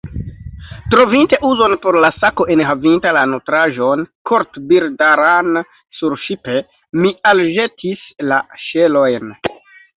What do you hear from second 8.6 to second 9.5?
ŝelojn.